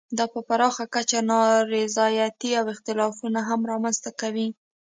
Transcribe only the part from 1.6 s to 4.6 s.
رضایتۍ او اختلافونه هم رامنځته کوي.